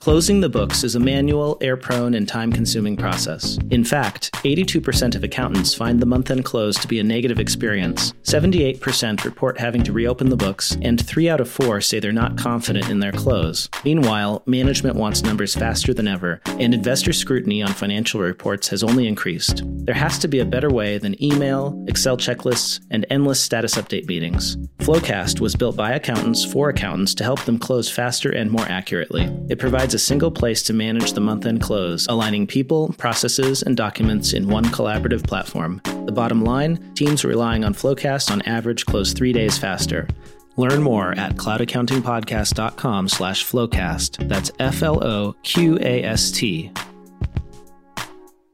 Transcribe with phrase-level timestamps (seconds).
[0.00, 3.58] Closing the books is a manual, error prone, and time consuming process.
[3.68, 8.14] In fact, 82% of accountants find the month end close to be a negative experience.
[8.22, 12.38] 78% report having to reopen the books, and 3 out of 4 say they're not
[12.38, 13.68] confident in their close.
[13.84, 19.06] Meanwhile, management wants numbers faster than ever, and investor scrutiny on financial reports has only
[19.06, 19.62] increased.
[19.66, 24.06] There has to be a better way than email, Excel checklists, and endless status update
[24.06, 24.56] meetings.
[24.90, 29.22] FloQast was built by accountants for accountants to help them close faster and more accurately.
[29.48, 33.76] It provides a single place to manage the month end close, aligning people, processes, and
[33.76, 35.80] documents in one collaborative platform.
[36.06, 40.08] The bottom line teams relying on FloQast on average close three days faster.
[40.56, 44.28] Learn more at cloudaccountingpodcast.com slash floqast.
[44.28, 46.72] That's F L O Q A S T.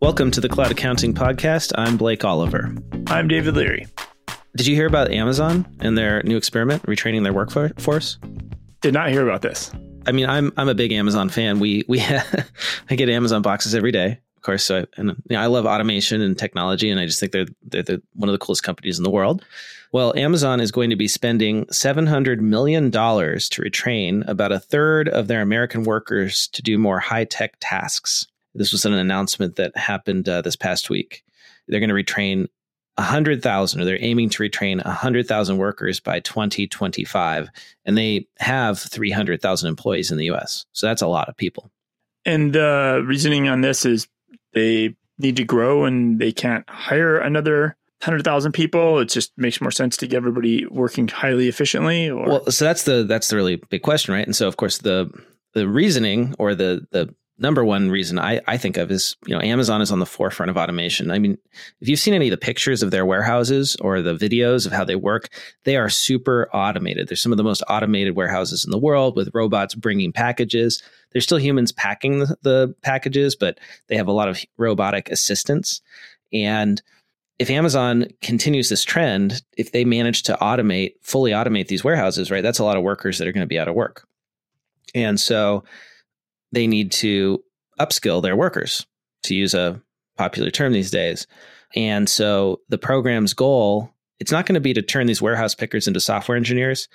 [0.03, 1.73] Welcome to the Cloud Accounting Podcast.
[1.77, 2.75] I'm Blake Oliver.
[3.07, 3.87] I'm David Leary.
[4.57, 8.19] Did you hear about Amazon and their new experiment, retraining their workforce?
[8.81, 9.71] Did not hear about this.
[10.07, 11.61] I mean, I'm I'm a big Amazon fan.
[11.61, 12.01] We we
[12.91, 14.65] I get Amazon boxes every day, of course.
[14.65, 17.47] So I, and you know, I love automation and technology, and I just think they're
[17.65, 19.45] they're the, one of the coolest companies in the world.
[19.93, 24.61] Well, Amazon is going to be spending seven hundred million dollars to retrain about a
[24.61, 28.27] third of their American workers to do more high tech tasks.
[28.55, 31.25] This was an announcement that happened uh, this past week.
[31.69, 32.47] They're going to retrain
[32.99, 37.49] 100,000 or they're aiming to retrain 100,000 workers by 2025
[37.85, 40.65] and they have 300,000 employees in the US.
[40.73, 41.71] So that's a lot of people.
[42.25, 44.09] And the reasoning on this is
[44.53, 48.99] they need to grow and they can't hire another 100,000 people.
[48.99, 52.85] It just makes more sense to get everybody working highly efficiently or Well, so that's
[52.85, 54.27] the that's the really big question, right?
[54.27, 55.11] And so of course the
[55.55, 59.41] the reasoning or the the number one reason I, I think of is you know
[59.41, 61.11] Amazon is on the forefront of automation.
[61.11, 61.39] I mean,
[61.81, 64.85] if you've seen any of the pictures of their warehouses or the videos of how
[64.85, 65.29] they work,
[65.65, 67.09] they are super automated.
[67.09, 70.83] They're some of the most automated warehouses in the world with robots bringing packages.
[71.13, 75.81] There's still humans packing the, the packages, but they have a lot of robotic assistance.
[76.33, 76.83] And
[77.39, 82.43] if Amazon continues this trend, if they manage to automate, fully automate these warehouses, right,
[82.43, 84.07] that's a lot of workers that are going to be out of work.
[84.95, 85.65] And so
[86.57, 87.45] they need to
[87.79, 88.87] upskill their workers,
[89.25, 89.79] to use a
[90.17, 91.27] popular term these days.
[91.75, 93.91] And so the program's goal,
[94.21, 96.89] it's not going to be to turn these warehouse pickers into software engineers.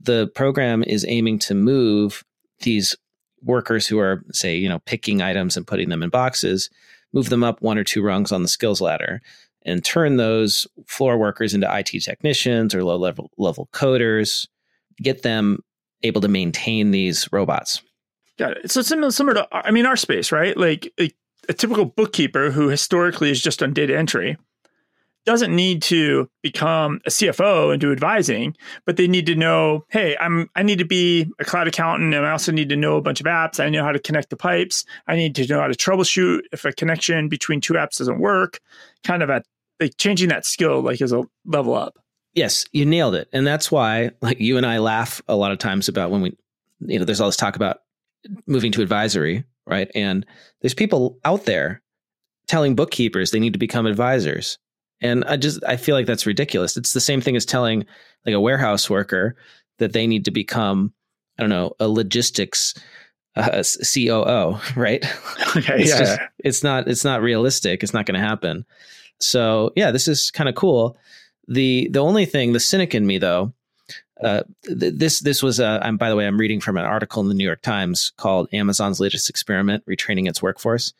[0.00, 2.24] The program is aiming to move
[2.60, 2.94] these
[3.42, 6.68] workers who are, say, you know, picking items and putting them in boxes,
[7.14, 9.22] move them up one or two rungs on the skills ladder
[9.64, 14.46] and turn those floor workers into IT technicians or low level level coders,
[14.98, 15.60] get them
[16.02, 17.80] able to maintain these robots.
[18.38, 18.70] Got it.
[18.70, 20.56] So similar, similar to, I mean, our space, right?
[20.56, 21.10] Like a,
[21.48, 24.36] a typical bookkeeper who historically is just on data entry
[25.26, 30.16] doesn't need to become a CFO and do advising, but they need to know, hey,
[30.20, 33.02] I'm I need to be a cloud accountant and I also need to know a
[33.02, 33.58] bunch of apps.
[33.58, 34.84] I know how to connect the pipes.
[35.08, 38.60] I need to know how to troubleshoot if a connection between two apps doesn't work.
[39.02, 39.44] Kind of at
[39.80, 41.98] like changing that skill like as a level up.
[42.34, 43.28] Yes, you nailed it.
[43.32, 46.36] And that's why like you and I laugh a lot of times about when we
[46.80, 47.80] you know, there's all this talk about
[48.46, 49.90] moving to advisory, right?
[49.94, 50.26] And
[50.60, 51.82] there's people out there
[52.46, 54.58] telling bookkeepers they need to become advisors.
[55.00, 56.76] And I just I feel like that's ridiculous.
[56.76, 57.84] It's the same thing as telling
[58.24, 59.36] like a warehouse worker
[59.78, 60.92] that they need to become
[61.38, 62.74] I don't know a logistics
[63.36, 63.62] uh,
[63.94, 65.04] COO, right?
[65.56, 65.98] Okay, it's yeah.
[65.98, 67.82] just it's not it's not realistic.
[67.82, 68.64] It's not going to happen.
[69.20, 70.96] So yeah, this is kind of cool.
[71.48, 73.52] The the only thing the cynic in me though,
[74.22, 77.22] uh, th- this this was uh, I'm by the way I'm reading from an article
[77.22, 80.92] in the New York Times called Amazon's latest experiment retraining its workforce.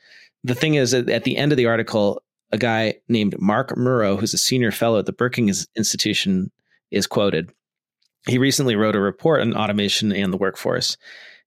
[0.44, 2.22] The thing is at the end of the article,
[2.52, 6.50] a guy named Mark Muro, who's a senior fellow at the Brookings Institution,
[6.90, 7.50] is quoted.
[8.26, 10.96] He recently wrote a report on automation and the workforce,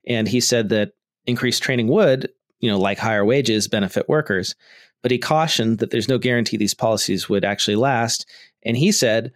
[0.08, 0.94] and he said that
[1.26, 4.56] increased training would, you know, like higher wages, benefit workers.
[5.02, 8.26] But he cautioned that there's no guarantee these policies would actually last.
[8.64, 9.32] And he said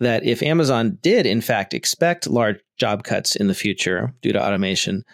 [0.00, 4.42] that if Amazon did, in fact, expect large job cuts in the future due to
[4.42, 5.04] automation,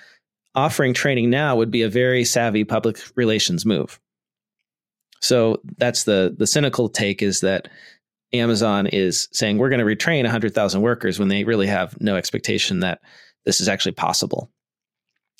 [0.55, 4.01] offering training now would be a very savvy public relations move.
[5.21, 7.69] So that's the the cynical take is that
[8.33, 12.81] Amazon is saying we're going to retrain 100,000 workers when they really have no expectation
[12.81, 13.01] that
[13.45, 14.51] this is actually possible.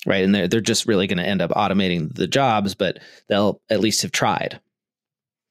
[0.05, 0.23] Right?
[0.23, 3.79] And they're they're just really going to end up automating the jobs, but they'll at
[3.79, 4.59] least have tried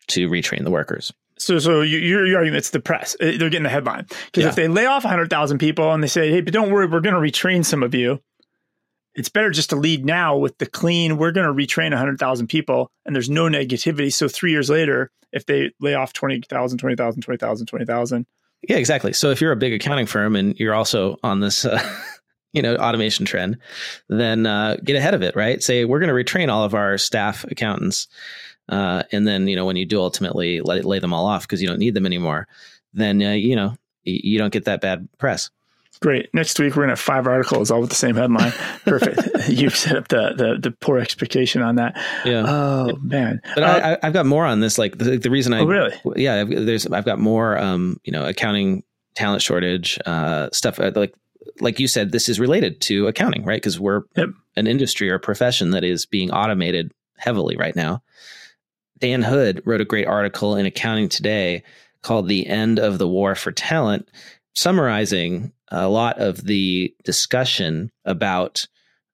[0.08, 1.12] to retrain the workers.
[1.38, 3.14] So, so you, you're, you're arguing it's the press.
[3.20, 4.48] Uh, They're getting the headline because Yeah.
[4.48, 7.14] if they lay off 100,000 people and they say, "Hey, but don't worry, we're going
[7.14, 8.20] to retrain some of you,"
[9.14, 11.18] it's better just to lead now with the clean.
[11.18, 14.12] We're going to retrain 100,000 people, and there's no negativity.
[14.12, 18.26] So three years later, if they lay off 20,000, 20,000, 20,000, 20,000,
[18.68, 19.12] Yeah, exactly.
[19.12, 21.82] So if you're a big accounting firm and you're also on this, uh,
[22.56, 23.58] you know automation trend,
[24.08, 25.36] then uh, get ahead of it.
[25.36, 25.62] Right?
[25.62, 28.08] Say we're going to retrain all of our staff accountants,
[28.68, 31.62] uh, and then you know when you do ultimately let lay them all off because
[31.62, 32.48] you don't need them anymore,
[32.94, 35.50] then uh, you know you don't get that bad press.
[36.00, 36.32] Great.
[36.34, 38.52] Next week we're gonna have five articles all with the same headline.
[38.84, 39.20] Perfect.
[39.48, 41.96] You've set up the, the the poor expectation on that.
[42.24, 42.44] Yeah.
[42.46, 43.40] Oh man.
[43.54, 44.76] But uh, I, have got more on this.
[44.76, 48.26] Like the, the reason I oh, really yeah there's I've got more um you know
[48.26, 48.82] accounting
[49.14, 51.14] talent shortage uh stuff uh, like
[51.60, 54.28] like you said this is related to accounting right because we're yep.
[54.56, 58.02] an industry or profession that is being automated heavily right now.
[58.98, 61.62] Dan Hood wrote a great article in Accounting Today
[62.02, 64.08] called "The End of the War for Talent."
[64.56, 68.66] summarizing a lot of the discussion about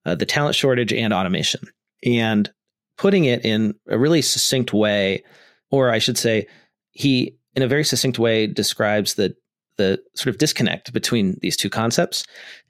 [0.06, 1.61] uh, the talent shortage and automation
[2.05, 2.50] and
[2.96, 5.25] putting it in a really succinct way,
[5.70, 6.46] or I should say,
[6.93, 9.35] he in a very succinct way describes the
[9.77, 12.25] the sort of disconnect between these two concepts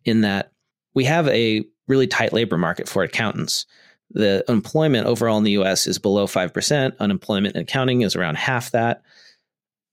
[0.05, 0.53] in that
[0.95, 3.67] we have a really tight labor market for accountants.
[4.11, 6.99] The employment overall in the US is below 5%.
[6.99, 9.03] Unemployment in accounting is around half that.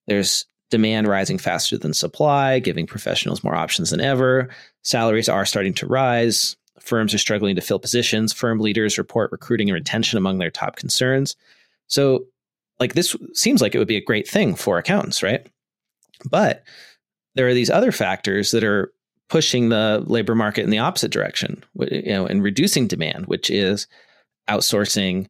[0.08, 4.50] There's demand rising faster than supply, giving professionals more options than ever.
[4.84, 6.56] Salaries are starting to rise.
[6.80, 8.34] Firms are struggling to fill positions.
[8.34, 11.36] Firm leaders report recruiting and retention among their top concerns.
[11.88, 12.26] So,
[12.80, 15.46] like, this seems like it would be a great thing for accountants, right?
[16.30, 16.64] But
[17.36, 18.92] there are these other factors that are
[19.30, 23.88] pushing the labor market in the opposite direction, you know, and reducing demand, which is
[24.50, 25.28] outsourcing,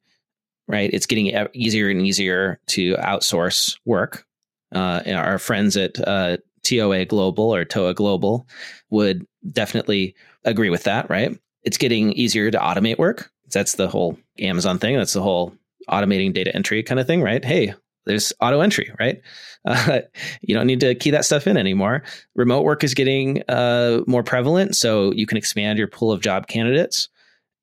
[0.67, 0.89] right?
[0.93, 4.25] It's getting easier and easier to outsource work
[4.73, 8.47] uh, our friends at uh, TOA Global or TOA Global
[8.89, 11.37] would definitely agree with that, right?
[11.63, 13.31] It's getting easier to automate work.
[13.51, 14.97] That's the whole Amazon thing.
[14.97, 15.55] That's the whole
[15.89, 17.43] automating data entry kind of thing, right?
[17.43, 17.73] Hey,
[18.09, 19.21] there's auto entry, right?
[19.65, 19.99] Uh,
[20.41, 22.01] you don't need to key that stuff in anymore.
[22.33, 26.47] Remote work is getting uh, more prevalent, so you can expand your pool of job
[26.47, 27.09] candidates,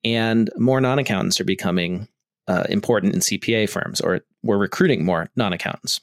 [0.04, 2.06] and more non accountants are becoming
[2.48, 6.02] uh, important in CPA firms, or we're recruiting more non accountants.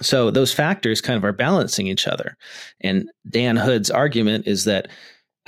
[0.00, 2.36] So those factors kind of are balancing each other.
[2.80, 4.86] And Dan Hood's argument is that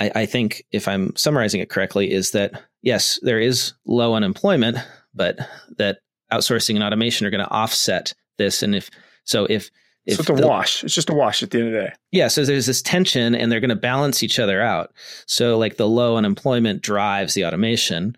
[0.01, 4.77] I, I, think, if I'm summarizing it correctly, is that yes, there is low unemployment,
[5.13, 5.39] but
[5.77, 5.99] that
[6.31, 8.63] outsourcing and automation are going to offset this.
[8.63, 8.89] And if
[9.23, 9.69] so, if
[10.05, 10.83] if so, it's a the, wash.
[10.83, 11.93] It's just a wash at the end of the day.
[12.11, 12.27] Yeah.
[12.27, 14.91] So there's this tension, and they're going to balance each other out.
[15.27, 18.15] So like the low unemployment drives the automation,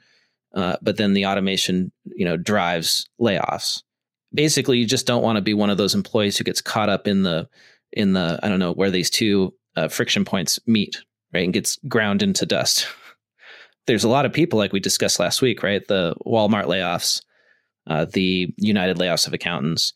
[0.54, 3.82] uh, but then the automation, you know, drives layoffs
[4.34, 7.08] basically you just don't want to be one of those employees who gets caught up
[7.08, 7.48] in the
[7.92, 11.02] in the I don't know where these two uh, friction points meet,
[11.34, 12.88] right, and gets ground into dust.
[13.88, 15.86] There's a lot of people like we discussed last week, right?
[15.88, 17.22] The Walmart layoffs,
[17.88, 19.94] uh, the United layoffs of accountants.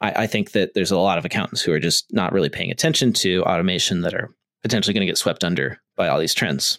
[0.00, 2.70] I, I think that there's a lot of accountants who are just not really paying
[2.70, 6.78] attention to automation that are potentially going to get swept under by all these trends.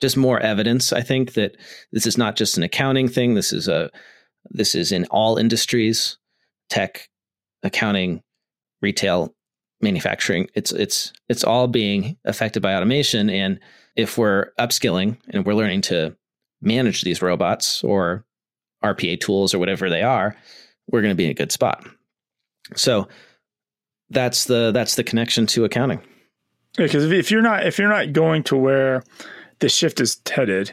[0.00, 1.56] Just more evidence, I think, that
[1.92, 3.34] this is not just an accounting thing.
[3.34, 3.90] This is a
[4.50, 6.18] this is in all industries
[6.68, 7.08] tech,
[7.62, 8.22] accounting,
[8.80, 9.32] retail,
[9.80, 10.48] manufacturing.
[10.54, 13.30] It's it's it's all being affected by automation.
[13.30, 13.60] And
[13.96, 16.16] if we're upskilling and we're learning to
[16.60, 18.24] manage these robots or
[18.82, 20.36] RPA tools or whatever they are,
[20.90, 21.86] we're going to be in a good spot.
[22.76, 23.08] So
[24.10, 26.00] that's the that's the connection to accounting.
[26.76, 29.02] Because if you're not if you're not going to where
[29.58, 30.72] the shift is headed,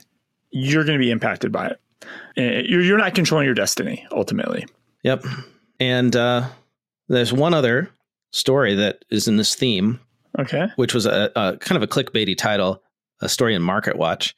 [0.51, 1.79] you're going to be impacted by it.
[2.69, 4.65] You're you're not controlling your destiny ultimately.
[5.03, 5.25] Yep.
[5.79, 6.49] And uh,
[7.07, 7.89] there's one other
[8.31, 9.99] story that is in this theme.
[10.37, 10.67] Okay.
[10.75, 12.83] Which was a, a kind of a clickbaity title,
[13.21, 14.35] a story in Market Watch.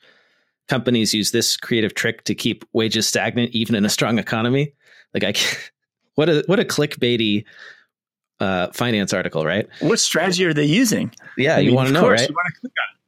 [0.72, 4.72] Companies use this creative trick to keep wages stagnant even in a strong economy.
[5.14, 5.34] Like I,
[6.16, 7.44] what a what a clickbaity
[8.40, 9.68] uh, finance article, right?
[9.82, 11.12] What strategy are they using?
[11.38, 12.32] Yeah, I you want to know, right?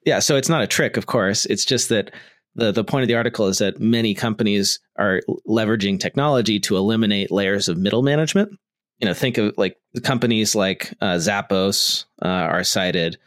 [0.05, 1.45] Yeah, so it's not a trick, of course.
[1.45, 2.13] It's just that
[2.55, 7.31] the the point of the article is that many companies are leveraging technology to eliminate
[7.31, 8.59] layers of middle management.
[8.99, 13.17] You know, think of like companies like uh, Zappos uh, are cited.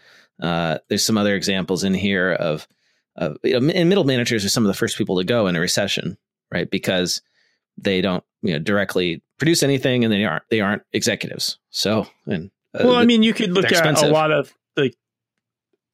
[0.42, 2.68] Uh, there's some other examples in here of,
[3.18, 6.16] know, and middle managers are some of the first people to go in a recession,
[6.52, 6.70] right?
[6.70, 7.22] Because
[7.78, 11.58] they don't you know directly produce anything, and they aren't they aren't executives.
[11.70, 14.94] So, and uh, well, I mean, you could look at a lot of like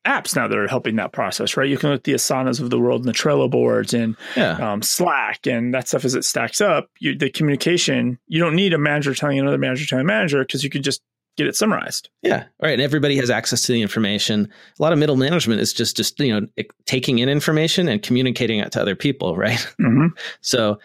[0.05, 1.69] apps now that are helping that process, right?
[1.69, 4.73] You can look at the Asanas of the world and the Trello boards and yeah.
[4.73, 6.89] um, Slack and that stuff as it stacks up.
[6.99, 10.65] You, the communication, you don't need a manager telling another manager telling a manager because
[10.65, 11.03] you could just
[11.37, 12.11] get it summarized.
[12.23, 12.73] Yeah, All right.
[12.73, 14.49] And everybody has access to the information.
[14.79, 16.47] A lot of middle management is just just you know
[16.87, 19.67] taking in information and communicating it to other people, right?
[19.81, 20.09] Mm-hmm.
[20.41, 20.79] so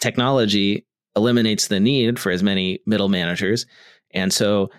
[0.00, 0.86] technology
[1.16, 3.66] eliminates the need for as many middle managers,
[4.12, 4.70] and so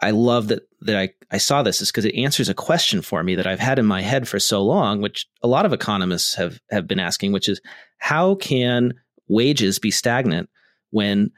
[0.00, 3.22] I love that that I, I saw this is because it answers a question for
[3.22, 6.34] me that I've had in my head for so long, which a lot of economists
[6.34, 7.60] have have been asking, which is
[7.98, 8.94] how can
[9.28, 10.50] wages be stagnant
[10.90, 11.30] when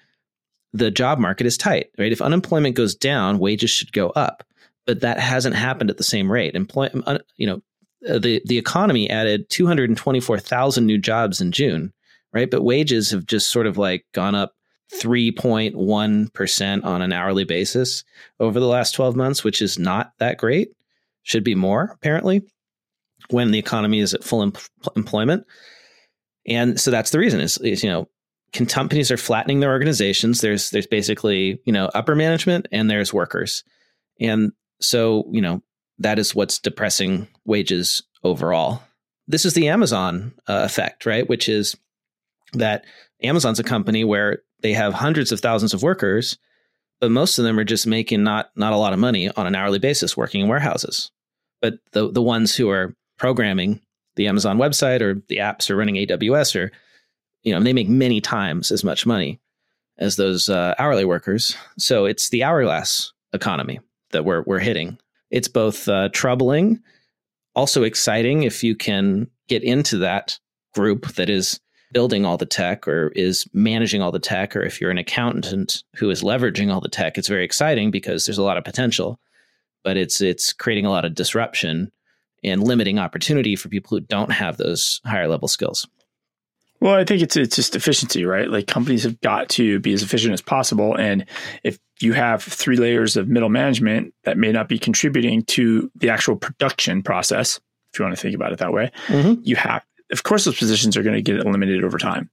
[0.74, 2.12] the job market is tight, right?
[2.12, 4.44] If unemployment goes down, wages should go up,
[4.86, 6.56] but that hasn't happened at the same rate.
[6.56, 7.62] Employment, you know,
[8.08, 11.92] uh, the the economy added 224,000 new jobs in June,
[12.34, 12.50] right?
[12.50, 14.52] But wages have just sort of like gone up
[14.94, 18.04] 3.1% on an hourly basis
[18.40, 20.72] over the last 12 months, which is not that great.
[21.22, 22.42] Should be more, apparently,
[23.30, 24.52] when the economy is at full em-
[24.94, 25.46] employment.
[26.46, 28.08] And so that's the reason is, is, you know,
[28.54, 30.40] companies are flattening their organizations.
[30.40, 33.64] There's there's basically, you know, upper management and there's workers.
[34.20, 35.62] And so, you know,
[35.98, 38.82] that is what's depressing wages overall.
[39.26, 41.28] This is the Amazon uh, effect, right?
[41.28, 41.76] Which is
[42.52, 42.84] that
[43.22, 46.38] Amazon's a company where they have hundreds of thousands of workers,
[47.00, 49.54] but most of them are just making not not a lot of money on an
[49.54, 51.10] hourly basis working in warehouses.
[51.60, 53.80] But the the ones who are programming
[54.16, 56.70] the Amazon website or the apps or running AWS or
[57.44, 59.40] you know they make many times as much money
[59.98, 61.56] as those uh, hourly workers.
[61.78, 64.98] So it's the hourglass economy that we're we're hitting.
[65.30, 66.80] It's both uh, troubling,
[67.54, 70.38] also exciting if you can get into that
[70.74, 71.60] group that is
[71.92, 75.84] building all the tech or is managing all the tech, or if you're an accountant
[75.96, 79.20] who is leveraging all the tech, it's very exciting because there's a lot of potential,
[79.82, 81.92] but it's it's creating a lot of disruption
[82.42, 85.86] and limiting opportunity for people who don't have those higher level skills.
[86.84, 88.48] Well, I think it's it's just efficiency, right?
[88.48, 91.24] Like companies have got to be as efficient as possible, and
[91.62, 96.10] if you have three layers of middle management that may not be contributing to the
[96.10, 97.58] actual production process,
[97.92, 99.40] if you want to think about it that way, mm-hmm.
[99.42, 102.30] you have of course, those positions are going to get eliminated over time.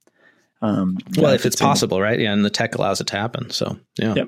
[0.62, 2.20] Um, well, if it's, possible, right?
[2.20, 3.50] Yeah, and the tech allows it to happen.
[3.50, 4.14] So, yeah.
[4.14, 4.28] Yep.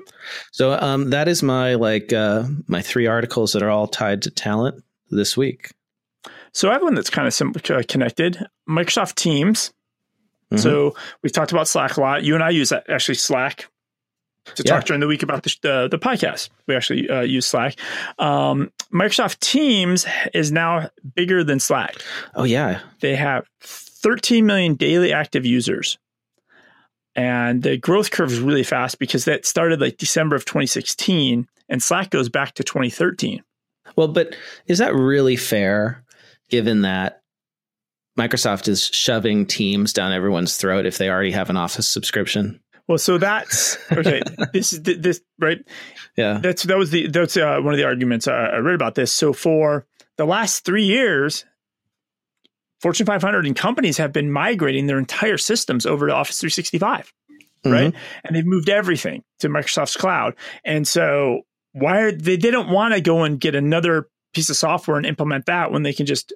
[0.50, 4.30] So, um, that is my like uh, my three articles that are all tied to
[4.30, 5.70] talent this week.
[6.52, 8.44] So, I have one that's kind of simple, uh, connected.
[8.68, 9.72] Microsoft Teams.
[10.50, 10.58] Mm-hmm.
[10.58, 12.24] So, we've talked about Slack a lot.
[12.24, 13.68] You and I use actually Slack
[14.54, 14.74] to yeah.
[14.74, 16.50] talk during the week about the, the, the podcast.
[16.66, 17.76] We actually uh, use Slack.
[18.18, 21.96] Um, Microsoft Teams is now bigger than Slack.
[22.34, 22.80] Oh, yeah.
[23.00, 25.98] They have 13 million daily active users.
[27.16, 31.82] And the growth curve is really fast because that started like December of 2016 and
[31.82, 33.42] Slack goes back to 2013.
[33.96, 34.36] Well, but
[34.66, 36.04] is that really fair
[36.50, 37.22] given that
[38.18, 42.60] Microsoft is shoving Teams down everyone's throat if they already have an Office subscription?
[42.86, 44.22] Well, so that's okay.
[44.52, 45.58] this is this right.
[46.16, 49.12] Yeah, that's that was the that's uh, one of the arguments I read about this.
[49.12, 51.44] So for the last three years,
[52.80, 57.12] Fortune 500 and companies have been migrating their entire systems over to Office 365,
[57.64, 57.72] mm-hmm.
[57.72, 57.94] right?
[58.22, 60.34] And they've moved everything to Microsoft's cloud.
[60.64, 61.42] And so
[61.72, 62.36] why are they?
[62.36, 65.82] They don't want to go and get another piece of software and implement that when
[65.82, 66.32] they can just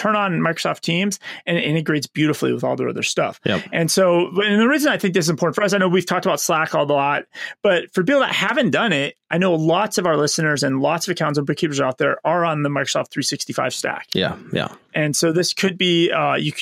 [0.00, 3.38] turn on Microsoft Teams and it integrates beautifully with all their other stuff.
[3.44, 3.68] Yep.
[3.70, 6.06] And so, and the reason I think this is important for us, I know we've
[6.06, 7.24] talked about Slack a lot,
[7.62, 11.06] but for people that haven't done it, I know lots of our listeners and lots
[11.06, 14.08] of accounts and bookkeepers out there are on the Microsoft 365 stack.
[14.14, 14.38] Yeah.
[14.52, 14.74] Yeah.
[14.94, 16.52] And so this could be, uh, you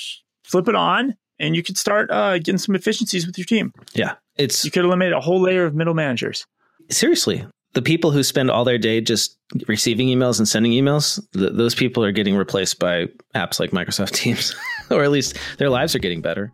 [0.42, 3.72] flip it on and you could start uh, getting some efficiencies with your team.
[3.94, 4.14] Yeah.
[4.36, 6.44] It's, you could eliminate a whole layer of middle managers.
[6.90, 11.52] Seriously, the people who spend all their day just receiving emails and sending emails, th-
[11.54, 14.54] those people are getting replaced by apps like Microsoft Teams,
[14.90, 16.52] or at least their lives are getting better.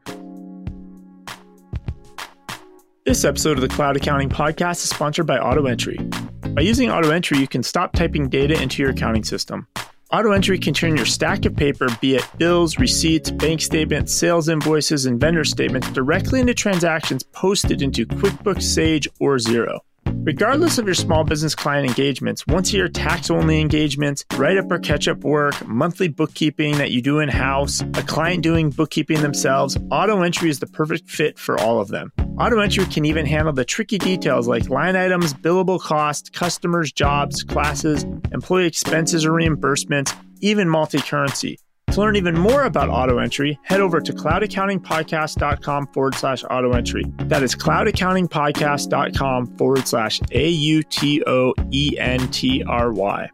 [3.07, 6.55] This episode of the Cloud Accounting Podcast is sponsored by AutoEntry.
[6.55, 9.67] By using AutoEntry, you can stop typing data into your accounting system.
[10.13, 15.07] AutoEntry can turn your stack of paper, be it bills, receipts, bank statements, sales invoices,
[15.07, 19.81] and vendor statements, directly into transactions posted into QuickBooks, Sage, or Xero.
[20.07, 24.71] Regardless of your small business client engagements, once a year tax only engagements, write up
[24.73, 29.21] or catch up work, monthly bookkeeping that you do in house, a client doing bookkeeping
[29.21, 32.11] themselves, AutoEntry is the perfect fit for all of them.
[32.37, 38.05] AutoEntry can even handle the tricky details like line items, billable cost, customers, jobs, classes,
[38.33, 41.59] employee expenses or reimbursements, even multi currency.
[41.95, 47.05] To learn even more about auto entry, head over to cloudaccountingpodcast.com forward slash auto entry.
[47.19, 53.31] That is cloudaccountingpodcast.com forward slash A U T O E N T R Y.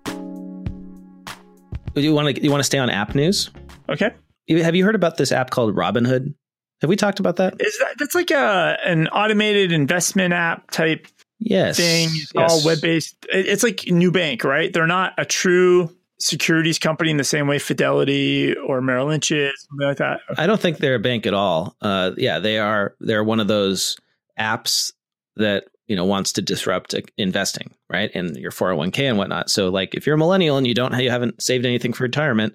[1.95, 3.51] Do you want to you want to stay on app news?
[3.89, 4.13] Okay.
[4.51, 6.35] Have you heard about this app called Robinhood?
[6.83, 7.55] Have we talked about that?
[7.61, 11.07] Is that that's like a an automated investment app type
[11.39, 12.11] yes, thing?
[12.13, 12.53] It's yes.
[12.53, 13.17] all web based.
[13.31, 14.71] It's like Nubank, right?
[14.71, 19.53] They're not a true securities company in the same way Fidelity or Merrill Lynch is,
[19.69, 20.21] something like that?
[20.37, 21.77] I don't think they're a bank at all.
[21.81, 22.95] Uh, yeah, they are.
[23.01, 23.97] They're one of those
[24.39, 24.93] apps
[25.37, 28.11] that you know wants to disrupt investing, right?
[28.15, 29.51] And your 401k and whatnot.
[29.51, 32.55] So like if you're a millennial and you don't you haven't saved anything for retirement,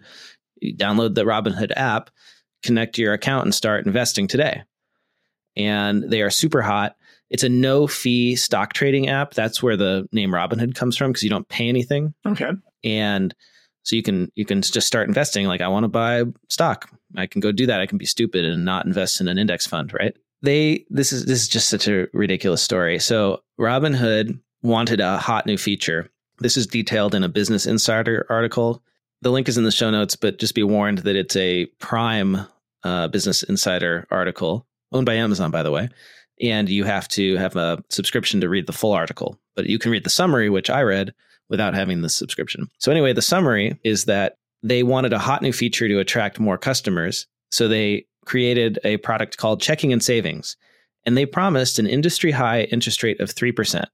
[0.62, 2.10] you download the Robinhood app,
[2.64, 4.64] connect your account and start investing today.
[5.58, 6.96] And they are super hot.
[7.30, 9.34] It's a no fee stock trading app.
[9.34, 12.14] That's where the name Robinhood comes from because you don't pay anything.
[12.26, 12.52] Okay.
[12.84, 13.34] And
[13.86, 15.48] so you can you can just start investing.
[15.48, 16.90] Like I want to buy stock.
[17.16, 17.80] I can go do that.
[17.80, 20.16] I can be stupid and not invest in an index fund, right?
[20.42, 23.00] They this is this is just such a ridiculous story.
[23.00, 26.10] So Robinhood wanted a hot new feature.
[26.40, 28.84] This is detailed in a Business Insider article.
[29.22, 32.46] The link is in the show notes, but just be warned that it's a Prime
[32.84, 35.90] uh, Business Insider article owned by Amazon, by the way
[36.42, 39.40] and you have to have a subscription to read the full article.
[39.56, 41.14] But you can read the summary, which I read
[41.50, 42.70] without having the subscription.
[42.80, 46.58] So, anyway, the summary is that they wanted a hot new feature to attract more
[46.58, 47.28] customers.
[47.50, 50.58] So, they created a product called Checking and Savings,
[51.06, 53.86] and they promised an industry high interest rate of 3%.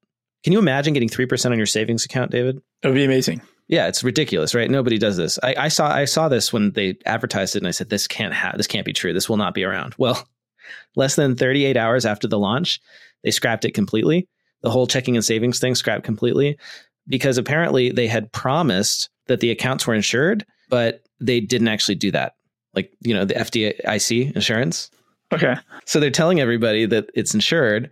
[0.44, 2.62] Can you imagine getting 3% on your savings account, David?
[2.82, 3.42] It would be amazing.
[3.68, 4.70] Yeah, it's ridiculous, right?
[4.70, 5.40] Nobody does this.
[5.44, 8.34] I, I, saw I saw this when they advertised it, and I said, "This can't
[8.34, 9.14] have this can't be true.
[9.14, 10.28] This will not be around." Well,
[10.98, 12.82] less than 38 hours after the launch,
[13.24, 14.28] they scrapped it completely.
[14.62, 16.58] The whole checking and savings thing scrapped completely
[17.08, 22.12] because apparently they had promised that the accounts were insured, but they didn't actually do
[22.12, 22.34] that.
[22.74, 24.90] Like, you know, the FDIC insurance.
[25.34, 25.56] Okay.
[25.86, 27.90] So they're telling everybody that it's insured,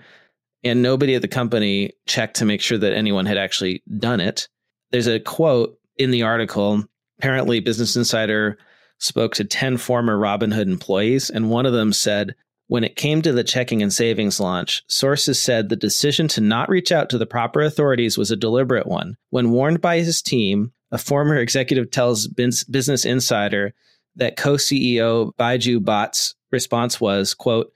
[0.64, 4.48] and nobody at the company checked to make sure that anyone had actually done it.
[4.92, 6.84] There's a quote in the article.
[7.20, 8.58] Apparently, Business Insider
[8.98, 12.36] spoke to 10 former Robinhood employees, and one of them said,
[12.70, 16.70] when it came to the checking and savings launch, sources said the decision to not
[16.70, 19.18] reach out to the proper authorities was a deliberate one.
[19.32, 23.74] When warned by his team, a former executive tells Business Insider
[24.18, 27.74] that co-CEO Baiju Bhatt's response was, quote,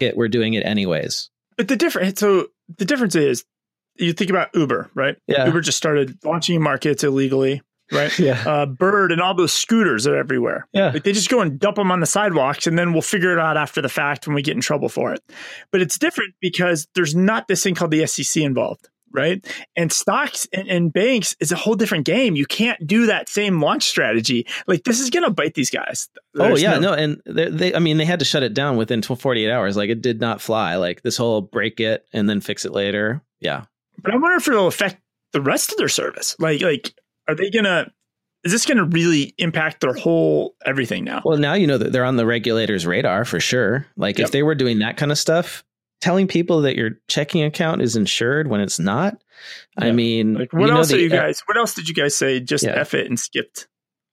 [0.00, 1.30] it, we're doing it anyways.
[1.56, 3.44] But the difference, so the difference is
[3.94, 5.16] you think about Uber, right?
[5.28, 5.46] Yeah.
[5.46, 8.18] Uber just started launching markets illegally right?
[8.18, 8.42] Yeah.
[8.46, 10.66] Uh, Bird and all those scooters are everywhere.
[10.72, 10.90] Yeah.
[10.90, 13.38] Like they just go and dump them on the sidewalks and then we'll figure it
[13.38, 15.22] out after the fact when we get in trouble for it.
[15.70, 18.88] But it's different because there's not this thing called the SEC involved.
[19.14, 19.46] Right.
[19.76, 22.34] And stocks and, and banks is a whole different game.
[22.34, 24.46] You can't do that same launch strategy.
[24.66, 26.08] Like this is going to bite these guys.
[26.32, 26.78] There's oh, yeah.
[26.78, 29.50] No, no and they, they, I mean, they had to shut it down within 48
[29.50, 29.76] hours.
[29.76, 30.76] Like it did not fly.
[30.76, 33.20] Like this whole break it and then fix it later.
[33.40, 33.64] Yeah.
[34.02, 34.96] But I wonder if it'll affect
[35.32, 36.36] the rest of their service.
[36.38, 36.94] Like, like
[37.28, 37.92] are they gonna
[38.44, 41.22] is this going to really impact their whole everything now?
[41.24, 43.86] Well, now you know that they're on the regulator's radar for sure.
[43.96, 44.26] Like yep.
[44.26, 45.62] if they were doing that kind of stuff,
[46.00, 49.14] telling people that your checking account is insured when it's not.
[49.78, 49.86] Yeah.
[49.86, 51.42] I mean, like, what else are you guys?
[51.46, 52.40] What else did you guys say?
[52.40, 52.72] Just yeah.
[52.72, 53.68] F it and skipped.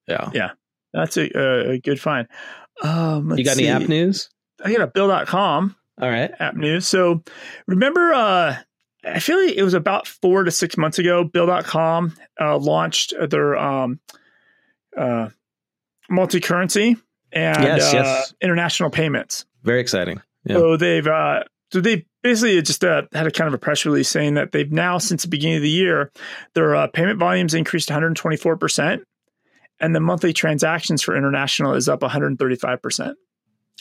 [0.08, 0.52] Yeah, yeah,
[0.94, 2.28] that's a, a good find.
[2.82, 3.68] Um, you got see.
[3.68, 4.30] any app news?
[4.64, 5.76] I got a Bill.com.
[6.02, 6.88] All right, app news.
[6.88, 7.24] So
[7.68, 8.58] remember, uh,
[9.06, 11.24] I feel like it was about four to six months ago.
[11.24, 14.00] Bill.com uh, launched their um,
[14.98, 15.30] uh,
[16.10, 16.98] multi currency
[17.32, 18.34] and yes, uh, yes.
[18.42, 19.46] international payments.
[19.64, 20.22] Very exciting.
[20.46, 20.56] Yeah.
[20.56, 24.10] So they've uh, so they basically just uh, had a kind of a press release
[24.10, 26.12] saying that they've now since the beginning of the year
[26.54, 29.04] their uh, payment volumes increased 124 percent,
[29.80, 33.18] and the monthly transactions for international is up 135 percent.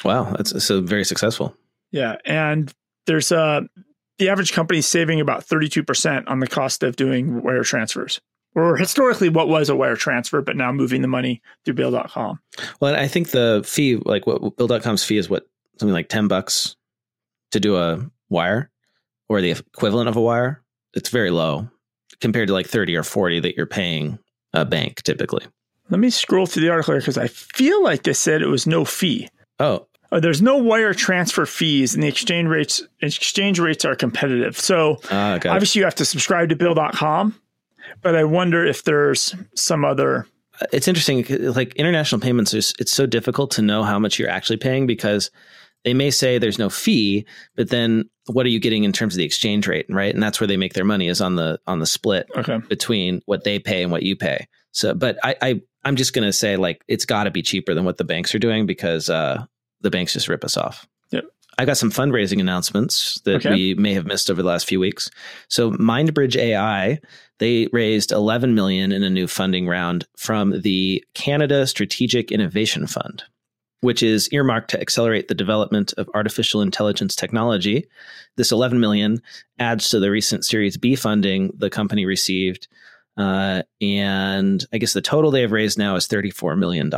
[0.04, 1.56] Wow, that's so very successful.
[1.90, 2.72] Yeah, and
[3.06, 3.62] there's uh
[4.18, 8.20] the average company is saving about 32% on the cost of doing wire transfers.
[8.54, 12.40] Or historically, what was a wire transfer, but now moving the money through Bill.com.
[12.80, 15.46] Well, I think the fee, like what Bill.com's fee is what,
[15.78, 16.76] something like 10 bucks
[17.52, 18.70] to do a wire
[19.28, 20.62] or the equivalent of a wire.
[20.94, 21.68] It's very low
[22.20, 24.18] compared to like 30 or 40 that you're paying
[24.52, 25.44] a bank typically.
[25.90, 28.66] Let me scroll through the article here because I feel like they said it was
[28.66, 29.28] no fee.
[29.58, 34.58] Oh, uh, there's no wire transfer fees and the exchange rates exchange rates are competitive.
[34.58, 37.34] So uh, obviously you have to subscribe to bill.com,
[38.02, 40.26] but I wonder if there's some other
[40.60, 44.56] uh, it's interesting like international payments it's so difficult to know how much you're actually
[44.56, 45.30] paying because
[45.84, 47.24] they may say there's no fee,
[47.56, 50.12] but then what are you getting in terms of the exchange rate, right?
[50.12, 52.58] And that's where they make their money is on the on the split okay.
[52.68, 54.46] between what they pay and what you pay.
[54.72, 57.84] So, but I, I I'm just gonna say like it's got to be cheaper than
[57.84, 59.44] what the banks are doing because uh,
[59.80, 60.86] the banks just rip us off.
[61.10, 61.24] Yep.
[61.58, 63.50] I got some fundraising announcements that okay.
[63.50, 65.10] we may have missed over the last few weeks.
[65.48, 67.00] So MindBridge AI,
[67.38, 73.24] they raised 11 million in a new funding round from the Canada Strategic Innovation Fund,
[73.80, 77.88] which is earmarked to accelerate the development of artificial intelligence technology.
[78.36, 79.20] This 11 million
[79.58, 82.68] adds to the recent Series B funding the company received.
[83.16, 86.88] Uh, and I guess the total they have raised now is $34 million.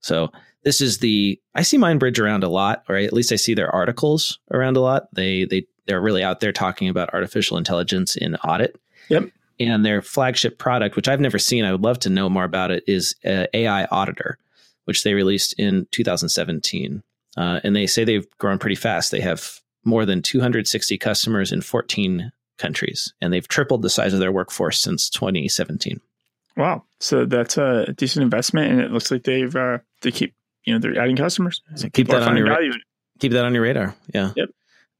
[0.00, 0.30] So
[0.64, 3.70] this is the I see MindBridge around a lot, or at least I see their
[3.70, 5.08] articles around a lot.
[5.14, 8.76] They they they're really out there talking about artificial intelligence in audit.
[9.08, 9.30] Yep.
[9.60, 12.70] And their flagship product, which I've never seen, I would love to know more about
[12.70, 14.38] it, is uh, AI Auditor,
[14.86, 17.02] which they released in 2017.
[17.36, 19.10] Uh, and they say they've grown pretty fast.
[19.10, 24.20] They have more than 260 customers in 14 countries, and they've tripled the size of
[24.20, 26.00] their workforce since 2017.
[26.56, 26.84] Wow!
[27.00, 30.80] So that's a decent investment, and it looks like they've uh, they keep you know
[30.80, 31.62] they're adding customers.
[31.76, 32.72] So keep that on your value.
[33.18, 33.94] keep that on your radar.
[34.12, 34.32] Yeah.
[34.36, 34.48] Yep.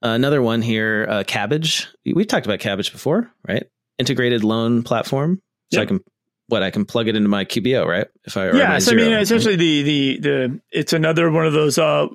[0.05, 1.87] Uh, another one here, uh, Kabbage.
[2.05, 3.65] We've talked about Kabbage before, right?
[3.99, 5.41] Integrated loan platform.
[5.73, 5.87] So yep.
[5.87, 6.01] I can
[6.49, 8.07] what I can plug it into my QBO, right?
[8.25, 11.79] If I yeah, so I mean essentially the the the it's another one of those
[11.79, 12.09] uh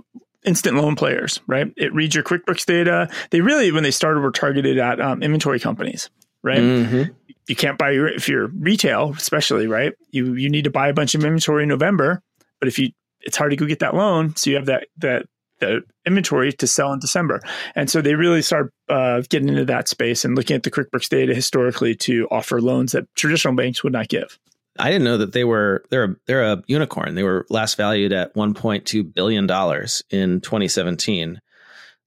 [0.45, 1.71] instant loan players, right?
[1.75, 3.09] It reads your QuickBooks data.
[3.31, 6.09] They really when they started were targeted at um, inventory companies,
[6.43, 6.59] right?
[6.59, 7.11] Mm-hmm.
[7.47, 9.93] You can't buy your if you're retail, especially right.
[10.11, 12.21] You you need to buy a bunch of inventory in November,
[12.59, 15.25] but if you it's hard to go get that loan, so you have that that
[15.59, 17.41] the inventory to sell in December.
[17.75, 21.09] And so they really start uh, getting into that space and looking at the QuickBooks
[21.09, 24.39] data historically to offer loans that traditional banks would not give.
[24.77, 27.15] I didn't know that they were they're a, they're a unicorn.
[27.15, 31.41] They were last valued at 1.2 billion dollars in 2017.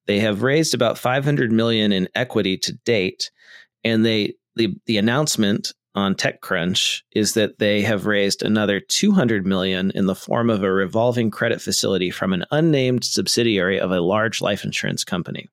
[0.06, 3.30] They have raised about 500 million in equity to date,
[3.84, 9.90] and they the the announcement on TechCrunch is that they have raised another 200 million
[9.94, 14.40] in the form of a revolving credit facility from an unnamed subsidiary of a large
[14.40, 15.48] life insurance company.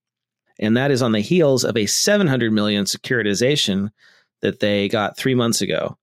[0.60, 3.90] And that is on the heels of a 700 million securitization
[4.42, 5.98] that they got 3 months ago,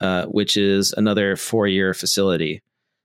[0.00, 2.62] uh, which is another 4-year facility.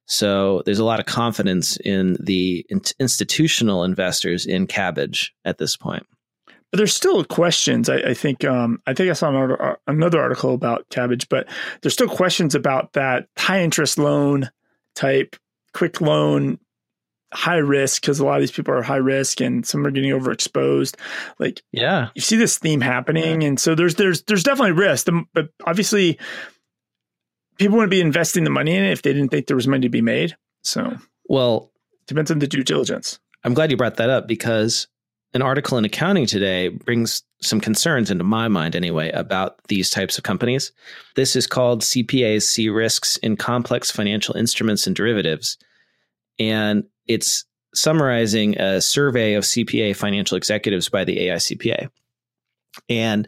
[0.08, 5.75] So there's a lot of confidence in the in- institutional investors in Kabbage at this
[5.75, 6.06] point.
[6.76, 7.88] But there's still questions.
[7.88, 11.48] I, I think um, I think I saw another, another article about Kabbage, but
[11.80, 14.50] there's still questions about that high interest loan
[14.94, 15.38] type,
[15.74, 16.60] quick loan,
[17.32, 20.12] high risk because a lot of these people are high risk and some are getting
[20.12, 20.98] overexposed.
[21.40, 25.52] Like, yeah, you see this theme happening, and so there's there's there's definitely risk, but
[25.66, 26.20] obviously
[27.58, 29.84] people wouldn't be investing the money in it if they didn't think there was money
[29.84, 30.36] to be made.
[30.66, 30.98] So,
[31.30, 31.72] well,
[32.06, 33.18] depends on the due diligence.
[33.46, 34.90] I'm glad you brought that up because
[35.36, 40.17] an article in accounting today brings some concerns into my mind anyway about these types
[40.17, 40.71] of companies.
[41.17, 45.58] This is called CPAs see risks in complex financial instruments and derivatives.
[46.39, 47.43] And it's
[47.74, 51.89] summarizing a survey of CPA financial executives by the AICPA.
[52.88, 53.28] And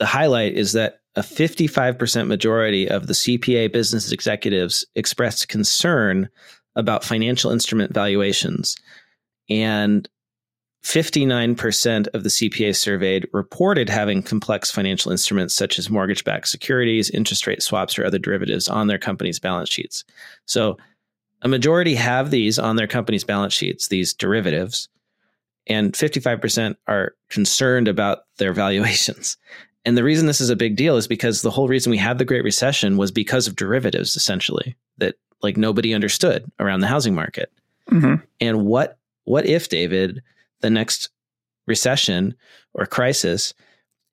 [0.00, 6.28] the highlight is that a 55% majority of the CPA business executives expressed concern
[6.74, 8.76] about financial instrument valuations.
[9.48, 10.08] And
[10.82, 17.08] 59% of the CPA surveyed reported having complex financial instruments such as mortgage backed securities,
[17.10, 20.04] interest rate swaps, or other derivatives on their company's balance sheets.
[20.46, 20.76] So,
[21.42, 24.88] a majority have these on their company's balance sheets, these derivatives,
[25.66, 29.36] and 55% are concerned about their valuations.
[29.84, 32.18] And the reason this is a big deal is because the whole reason we had
[32.18, 37.14] the Great Recession was because of derivatives, essentially, that like nobody understood around the housing
[37.14, 37.52] market.
[37.90, 38.24] Mm-hmm.
[38.40, 40.22] And what what if, David,
[40.62, 41.10] the next
[41.66, 42.34] recession
[42.74, 43.54] or crisis,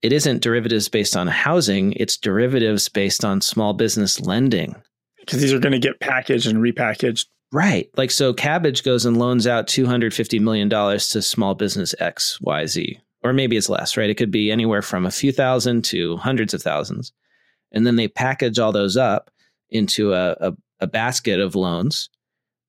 [0.01, 4.75] it isn't derivatives based on housing, it's derivatives based on small business lending.
[5.19, 7.25] Because these are going to get packaged and repackaged.
[7.51, 7.89] Right.
[7.97, 12.99] Like so Kabbage goes and loans out $250 million to small business XYZ.
[13.23, 14.09] Or maybe it's less, right?
[14.09, 17.12] It could be anywhere from a few thousand to hundreds of thousands.
[17.71, 19.29] And then they package all those up
[19.69, 22.09] into a, a, a basket of loans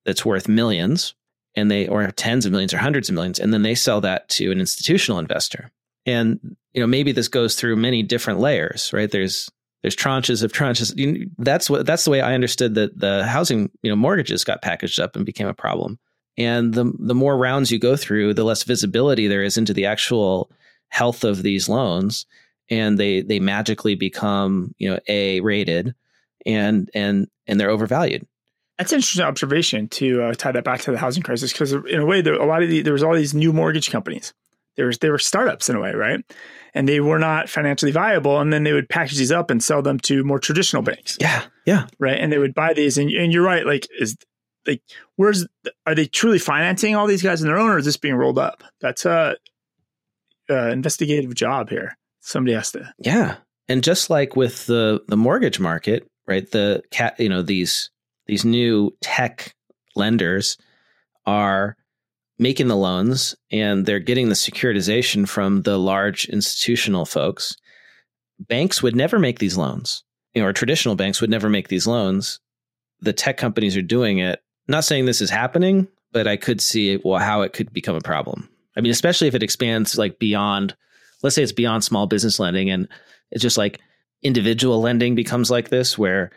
[0.04, 1.14] that's worth millions
[1.56, 4.28] and they or tens of millions or hundreds of millions and then they sell that
[4.28, 5.70] to an institutional investor.
[6.06, 9.10] And you know maybe this goes through many different layers right?
[9.10, 9.50] There's
[9.82, 10.96] there's tranches of tranches.
[10.96, 14.62] You, that's what that's the way i understood that the housing you know mortgages got
[14.62, 15.98] packaged up and became a problem.
[16.36, 19.86] And the the more rounds you go through the less visibility there is into the
[19.86, 20.50] actual
[20.88, 22.26] health of these loans.
[22.68, 25.94] And they they magically become you know a rated
[26.46, 28.26] and and and they're overvalued
[28.80, 32.00] that's an interesting observation to uh, tie that back to the housing crisis because in
[32.00, 34.32] a way, there, a lot of the, there was all these new mortgage companies.
[34.76, 36.20] There was they were startups in a way, right?
[36.72, 39.82] And they were not financially viable, and then they would package these up and sell
[39.82, 41.18] them to more traditional banks.
[41.20, 42.18] Yeah, yeah, right.
[42.18, 43.66] And they would buy these, and, and you're right.
[43.66, 44.16] Like, is
[44.66, 44.80] like
[45.16, 45.46] where's
[45.84, 48.38] are they truly financing all these guys in their own, or is this being rolled
[48.38, 48.64] up?
[48.80, 49.36] That's a,
[50.48, 51.98] a investigative job here.
[52.20, 52.90] Somebody has to.
[52.98, 53.36] Yeah,
[53.68, 56.50] and just like with the the mortgage market, right?
[56.50, 57.90] The cat, you know, these
[58.30, 59.56] these new tech
[59.96, 60.56] lenders
[61.26, 61.76] are
[62.38, 67.56] making the loans and they're getting the securitization from the large institutional folks.
[68.38, 71.88] Banks would never make these loans, you know, or traditional banks would never make these
[71.88, 72.38] loans.
[73.00, 74.40] The tech companies are doing it.
[74.68, 78.00] not saying this is happening, but I could see well how it could become a
[78.00, 78.48] problem.
[78.76, 80.76] I mean, especially if it expands like beyond,
[81.24, 82.86] let's say it's beyond small business lending and
[83.32, 83.80] it's just like
[84.22, 86.30] individual lending becomes like this, where,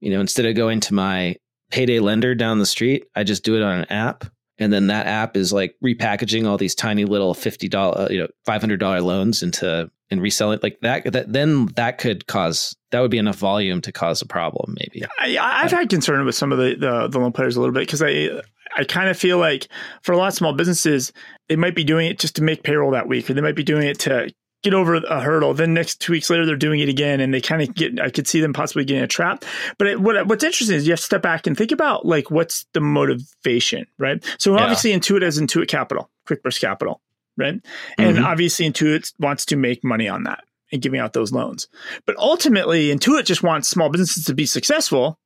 [0.00, 1.36] you know, instead of going to my
[1.70, 4.24] payday lender down the street, I just do it on an app.
[4.60, 8.28] And then that app is like repackaging all these tiny little fifty dollar, you know,
[8.44, 11.12] five hundred dollar loans into and reselling like that.
[11.12, 15.06] That then that could cause that would be enough volume to cause a problem, maybe.
[15.18, 17.82] I, I've had concern with some of the, the, the loan players a little bit
[17.86, 18.40] because I
[18.76, 19.68] I kind of feel like
[20.02, 21.12] for a lot of small businesses,
[21.48, 23.64] they might be doing it just to make payroll that week, or they might be
[23.64, 24.30] doing it to
[24.62, 25.54] get over a hurdle.
[25.54, 28.00] Then next two weeks later, they're doing it again, and they kind of get.
[28.00, 29.44] I could see them possibly getting a trap.
[29.78, 32.30] But it, what what's interesting is you have to step back and think about like
[32.30, 34.24] what's the motivation, right?
[34.38, 34.62] So Yeah.
[34.62, 37.00] obviously, Intuit has Intuit Capital, QuickBooks Capital,
[37.36, 37.60] right?
[37.98, 38.24] And Mhm.
[38.24, 41.68] obviously, Intuit wants to make money on that and giving out those loans.
[42.04, 45.18] But ultimately, Intuit just wants small businesses to be successful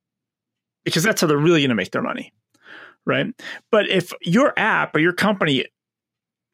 [0.85, 2.31] because that's how they're really going to make their money,
[3.05, 3.27] right?
[3.71, 5.65] But if your app or your company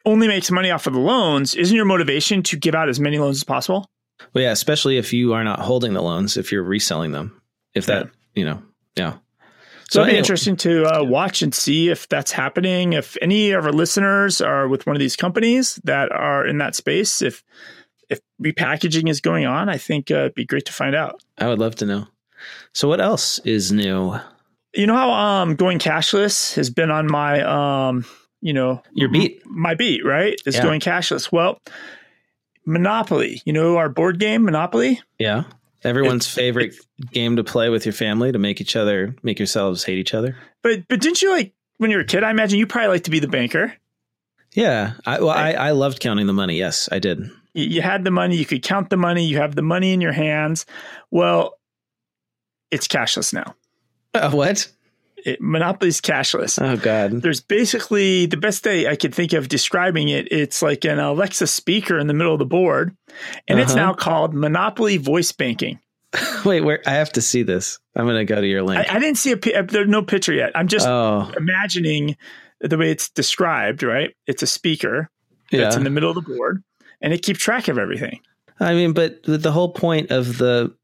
[0.06, 3.20] only makes money off of the loans, isn't your motivation to give out as many
[3.20, 3.86] loans as possible?
[4.34, 7.42] Well, yeah, especially if you are not holding the loans, if you're reselling them,
[7.74, 8.62] if that, you know,
[8.96, 9.16] yeah.
[9.90, 12.94] So it'd be interesting to uh, watch and see if that's happening.
[12.94, 16.76] If any of our listeners are with one of these companies that are in that
[16.76, 17.44] space, if
[18.08, 21.24] if repackaging is going on, I think uh, it'd be great to find out.
[21.38, 22.08] I would love to know.
[22.74, 24.16] So, what else is new?
[24.74, 28.06] You know how um, going cashless has been on my um,
[28.42, 29.42] you know Your beat.
[29.46, 30.64] my beat right is Yeah.
[30.64, 31.32] going cashless.
[31.32, 31.60] Well,
[32.66, 35.02] Monopoly, you know our board game Monopoly.
[35.18, 35.44] Yeah.
[35.84, 36.76] Everyone's It's- favorite
[37.14, 40.36] game to play with your family to make each other, make yourselves hate each other.
[40.62, 42.24] But but didn't you like when you were a kid?
[42.24, 43.74] I imagine you probably like to be the banker.
[44.54, 44.94] Yeah.
[45.06, 46.58] I, well, I, I loved counting the money.
[46.58, 47.20] Yes, I did.
[47.54, 50.02] You, you had the money, you could count the money, you have the money in
[50.02, 50.66] your hands.
[51.12, 51.54] Well,
[52.72, 53.56] it's cashless now.
[54.14, 54.68] Uh, what?
[55.26, 56.62] It, Monopoly's cashless.
[56.62, 57.22] Oh, God.
[57.22, 60.32] There's basically the best way I could think of describing it.
[60.32, 62.96] It's like an Alexa speaker in the middle of the board,
[63.48, 63.88] and it's Uh-huh.
[63.88, 65.80] now called Monopoly Voice Banking.
[66.46, 66.82] Wait, where?
[66.86, 67.80] I have to see this.
[67.96, 68.90] I'm going to go to your link.
[68.90, 70.52] I, I didn't see a there's no picture yet.
[70.56, 72.18] I'm just oh, imagining
[72.62, 73.84] the way it's described.
[73.84, 74.16] Right?
[74.26, 75.10] It's a speaker
[75.52, 75.78] that's yeah.
[75.78, 76.64] in the middle of the board,
[77.02, 78.22] and it keeps track of everything.
[78.60, 80.76] I mean, but the whole point of the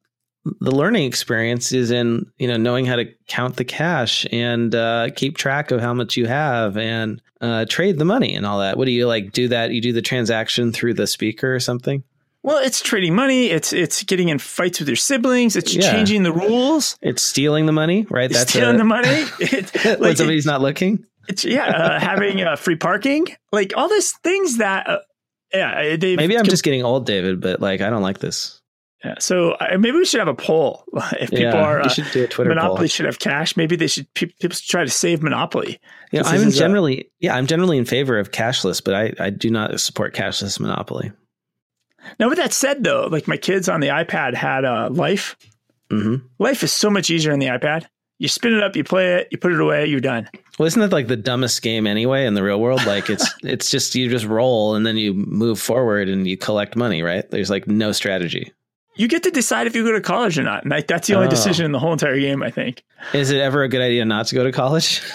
[0.62, 5.10] the learning experience is in you know knowing how to count the cash and uh,
[5.16, 8.78] keep track of how much you have and uh, trade the money and all that.
[8.78, 9.32] What do you like?
[9.32, 9.72] Do that?
[9.72, 12.04] You do the transaction through the speaker or something?
[12.44, 13.48] Well, it's trading money.
[13.48, 15.56] It's it's getting in fights with your siblings.
[15.56, 15.92] It's Yeah.
[15.92, 16.96] changing the rules.
[17.02, 18.30] It's stealing the money, right?
[18.30, 19.08] It's stealing a- the money.
[19.40, 21.06] It, when like, somebody's not looking.
[21.28, 25.00] it's yeah, uh, having uh, free parking, like all these things that uh,
[25.52, 28.62] yeah, Maybe I'm just getting old, David, but like I don't like this.
[29.06, 29.16] Yeah.
[29.20, 30.84] So uh, maybe we should have a poll
[31.20, 32.88] if people yeah, are uh, should do a Twitter Monopoly poll.
[32.88, 33.56] should have cash.
[33.56, 35.80] Maybe they should pe- people should try to save Monopoly.
[36.12, 39.30] Yeah, I'm is a- generally yeah, I'm generally in favor of cashless, but I, I
[39.30, 41.12] do not support cashless monopoly.
[42.20, 45.36] Now, with that said, though, like my kids on the iPad had uh, Life.
[45.90, 47.86] hmm Life is so much easier on the iPad.
[48.18, 50.30] You spin it up, you play it, you put it away, you're done.
[50.58, 52.86] Well, isn't that like the dumbest game anyway in the real world?
[52.86, 56.76] Like it's it's just you just roll and then you move forward and you collect
[56.78, 57.30] money, right?
[57.30, 58.54] There's like no strategy.
[58.96, 60.64] You get to decide if you go to college or not.
[60.64, 61.30] And like, that's the only Oh.
[61.30, 62.84] decision in the whole entire game, I think.
[63.14, 65.02] Is it ever a good idea not to go to college?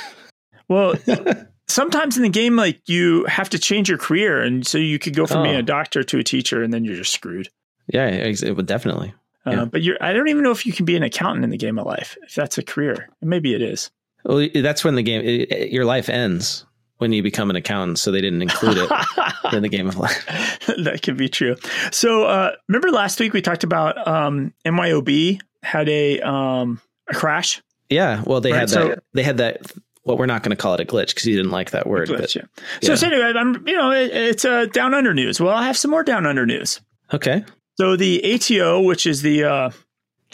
[0.69, 0.95] Well,
[1.69, 5.17] sometimes in the game, like you have to change your career, and so you could
[5.17, 5.43] go from Oh.
[5.43, 7.49] being a doctor to a teacher, and then you're just screwed.
[7.93, 9.13] yeah, ex- it would definitely.
[9.45, 9.65] Uh, Yeah.
[9.65, 11.77] But you're, I don't even know if you can be an accountant in the game
[11.77, 13.09] of life, if that's a career.
[13.21, 13.91] Maybe it is.
[14.25, 16.65] Well, that's when the game it, it- your life ends
[17.01, 17.99] when you become an accountant.
[17.99, 18.91] So they didn't include it
[19.53, 20.25] in the game of life.
[20.67, 21.57] that could be true.
[21.93, 27.61] So uh, remember last week we talked about um, MYOB had a um, a crash.
[27.89, 28.73] Yeah, well, they Right, had that.
[28.97, 29.73] so- they had that.
[30.05, 32.09] Well, we're not going to call it a glitch because you didn't like that word.
[32.09, 32.43] Glitch, But, yeah.
[32.83, 32.95] So, yeah.
[32.97, 35.41] so anyway, I'm you know it, it's a uh, down under news.
[35.41, 36.81] Well, I have some more down under news.
[37.13, 37.45] okay,
[37.79, 39.71] So the ATO, which is the uh,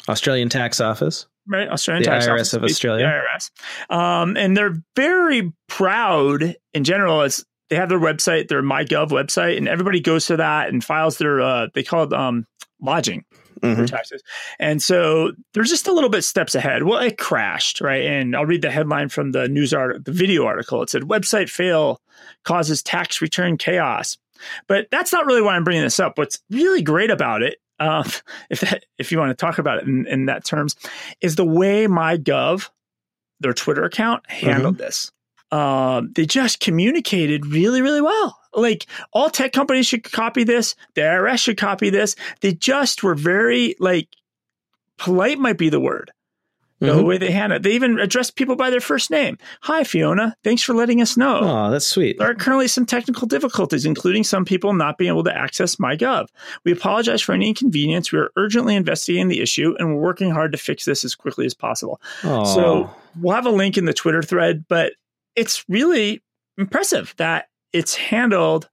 [0.09, 1.26] Australian tax office.
[1.48, 1.68] Right?
[1.68, 3.06] Australian The tax IRS office, of the Australia.
[3.06, 3.50] IRS,
[3.94, 7.22] um, and they're very proud in general.
[7.22, 11.18] As they have their website, their MyGov website, and everybody goes to that and files
[11.18, 12.44] their uh, they call it um,
[12.80, 13.24] lodging
[13.61, 13.87] for Mhm.
[13.88, 14.22] taxes.
[14.59, 16.82] And so they're just a little bit steps ahead.
[16.82, 18.04] Well, it crashed, right?
[18.04, 20.82] And I'll read the headline from the news art, the video article.
[20.82, 22.00] It said website fail
[22.44, 24.18] causes tax return chaos.
[24.68, 26.18] But that's not really why I'm bringing this up.
[26.18, 28.04] What's really great about it, um,
[28.50, 30.76] if that, if you want to talk about it in, in that terms,
[31.20, 32.70] is the way my gov,
[33.40, 35.12] their Twitter account, handled this.
[35.52, 38.38] Um, they just communicated really, really well.
[38.52, 40.74] Like all tech companies should copy this.
[40.94, 42.16] The IRS should copy this.
[42.40, 44.08] They just were very like
[44.98, 46.10] polite, might be the word.
[46.78, 47.06] The mm-hmm.
[47.06, 47.62] way they handle it.
[47.62, 49.38] They even address people by their first name.
[49.62, 50.36] Hi, Fiona.
[50.44, 51.40] Thanks for letting us know.
[51.42, 52.18] Oh, that's sweet.
[52.18, 56.28] There are currently some technical difficulties, including some people not being able to access MyGov.
[56.64, 58.12] We apologize for any inconvenience.
[58.12, 61.46] We are urgently investigating the issue and we're working hard to fix this as quickly
[61.46, 62.00] as possible.
[62.24, 62.44] Oh.
[62.44, 64.92] So we'll have a link in the Twitter thread, but
[65.34, 66.22] it's really
[66.58, 68.68] impressive that it's handled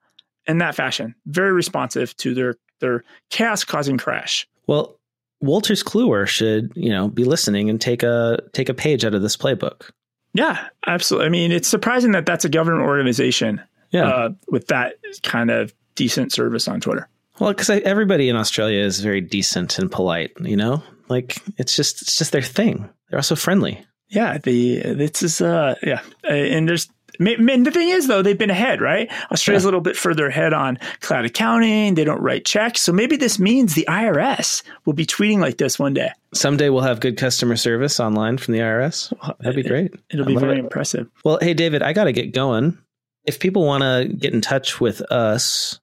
[0.47, 1.15] in that fashion.
[1.25, 4.47] Very responsive to their their chaos causing crash.
[4.67, 4.99] Well,
[5.43, 9.21] Wolters Kluwer should, you know, be listening and take a take a page out of
[9.21, 9.89] this playbook.
[10.33, 11.27] Yeah, absolutely.
[11.27, 14.07] I mean, it's surprising that that's a government organization yeah.
[14.07, 17.07] Uh, with that kind of decent service on Twitter.
[17.39, 22.01] Well, because everybody in Australia is very decent and polite, you know, like it's just
[22.01, 22.89] it's just their thing.
[23.09, 23.85] They're also friendly.
[24.09, 28.49] Yeah, the this is uh yeah, and there's and the thing is, though, they've been
[28.49, 29.11] ahead, right?
[29.31, 29.65] Australia's yeah.
[29.65, 31.95] a little bit further ahead on cloud accounting.
[31.95, 32.81] They don't write checks.
[32.81, 36.11] So maybe this means the IRS will be tweeting like this one day.
[36.33, 39.13] Someday we'll have good customer service online from the IRS.
[39.39, 39.93] That'd be great.
[40.09, 40.59] It, will be very it.
[40.59, 41.09] impressive.
[41.23, 42.77] Well, hey, David, I got to get going.
[43.25, 45.79] If people want to get in touch with us,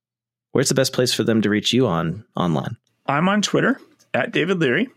[0.52, 2.76] where's the best place for them to reach you on online?
[3.06, 3.80] I'm on Twitter
[4.12, 4.88] at David Leary.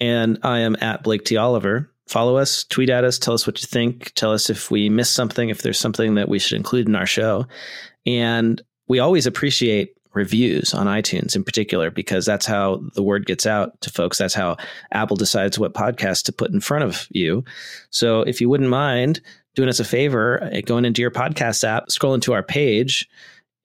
[0.00, 1.36] And I am at Blake T.
[1.36, 4.88] Oliver follow us, tweet at us, tell us what you think, tell us if we
[4.88, 7.46] missed something, if there's something that we should include in our show.
[8.06, 13.46] And we always appreciate reviews on iTunes in particular, because that's how the word gets
[13.46, 14.18] out to folks.
[14.18, 14.56] That's how
[14.90, 17.44] Apple decides what podcast to put in front of you.
[17.90, 19.20] So if you wouldn't mind
[19.54, 23.08] doing us a favor, uh, going into your podcast app, scroll into our page,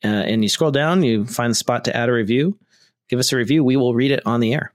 [0.04, 2.58] uh, and you scroll down, you find the spot to add a review.
[3.10, 3.64] Give us a review.
[3.64, 4.74] We will read it on the air.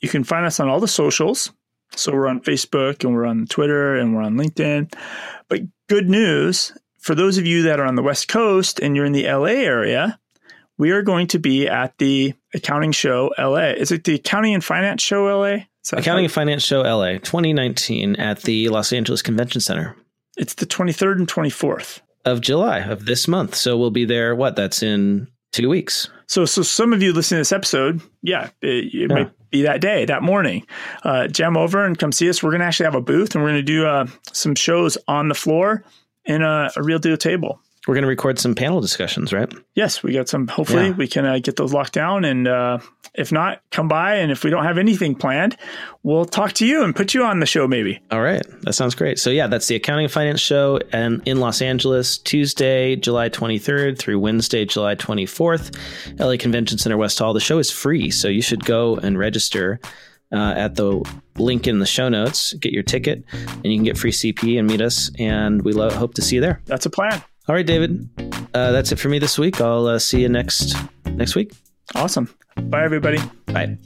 [0.00, 1.52] You can find us on all the socials
[1.94, 4.92] so we're on Facebook and we're on Twitter and we're on LinkedIn.
[5.48, 9.04] But good news for those of you that are on the West Coast and you're
[9.04, 10.18] in the LA area,
[10.76, 13.70] we are going to be at the Accounting Show LA.
[13.70, 15.64] Is it the Accounting and Finance Show LA?
[15.92, 19.96] Accounting and Finance Show LA 2019 at the Los Angeles Convention Center.
[20.36, 23.54] It's the 23rd and 24th of July of this month.
[23.54, 24.34] So we'll be there.
[24.34, 24.56] What?
[24.56, 26.10] That's in two weeks.
[26.26, 29.06] So, so some of you listening to this episode, yeah, it, it yeah.
[29.06, 30.66] might be that day, that morning.
[31.04, 32.42] Uh, jam over and come see us.
[32.42, 34.98] We're going to actually have a booth and we're going to do uh, some shows
[35.06, 35.84] on the floor
[36.24, 37.60] in a, a real deal table.
[37.86, 39.52] We're going to record some panel discussions, right?
[39.74, 40.48] Yes, we got some.
[40.48, 40.92] Hopefully, yeah.
[40.92, 42.24] we can uh, get those locked down.
[42.24, 42.78] And uh,
[43.14, 44.16] if not, come by.
[44.16, 45.56] And if we don't have anything planned,
[46.02, 48.00] we'll talk to you and put you on the show, maybe.
[48.10, 49.20] All right, that sounds great.
[49.20, 53.98] So yeah, that's the Accounting and Finance Show, and in Los Angeles, Tuesday, July 23rd
[53.98, 55.78] through Wednesday, July 24th,
[56.18, 57.32] LA Convention Center West Hall.
[57.34, 59.80] The show is free, so you should go and register.
[60.32, 63.96] Uh, at the link in the show notes, get your ticket, and you can get
[63.96, 65.08] free CPE and meet us.
[65.20, 66.60] And we lo- hope to see you there.
[66.66, 67.22] That's a plan.
[67.48, 68.08] All right, David.
[68.54, 69.60] Uh, that's it for me this week.
[69.60, 71.52] I'll uh, see you next next week.
[71.94, 72.28] Awesome.
[72.56, 73.18] Bye, everybody.
[73.46, 73.78] Bye.